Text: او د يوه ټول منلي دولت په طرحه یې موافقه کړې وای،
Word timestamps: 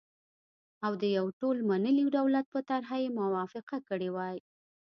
او 0.85 0.93
د 1.01 1.03
يوه 1.17 1.31
ټول 1.41 1.57
منلي 1.69 2.05
دولت 2.17 2.45
په 2.53 2.59
طرحه 2.69 2.97
یې 3.03 3.09
موافقه 3.19 3.77
کړې 3.87 4.09
وای، 4.15 4.37